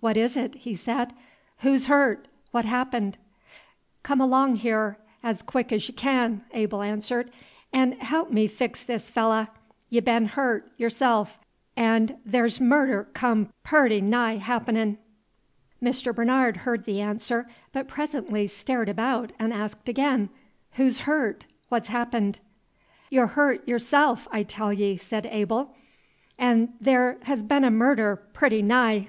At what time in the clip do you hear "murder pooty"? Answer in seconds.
27.72-28.62